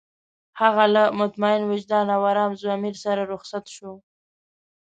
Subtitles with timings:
[0.61, 3.91] هغه له مطمئن وجدان او ارام ضمير سره رخصت شو.